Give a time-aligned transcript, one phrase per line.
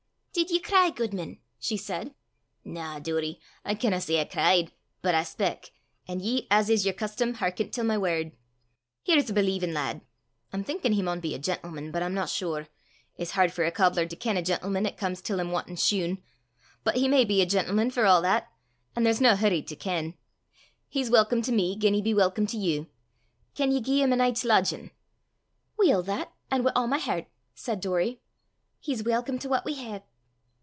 [0.33, 2.15] "Did ye cry, guidman?" she said.
[2.63, 5.71] "Na, Doory: I canna say I cried; but I spak,
[6.07, 8.31] an' ye, as is yer custom, hearkent til my word!
[9.03, 10.01] Here's a believin' lad
[10.53, 12.69] I'm thinkin' he maun be a gentleman, but I'm no sure;
[13.17, 16.23] it's hard for a cobbler to ken a gentleman 'at comes til him wantin' shune;
[16.85, 18.51] but he may be a gentleman for a' that,
[18.95, 20.15] an' there's nae hurry to ken.
[20.87, 22.87] He's welcome to me, gien he be welcome to you.
[23.53, 24.91] Can ye gie him a nicht's lodgin'?"
[25.77, 26.31] "Weel that!
[26.49, 28.19] an' wi' a' my hert!" said Doory.
[28.79, 30.03] "He's welcome to what we hae."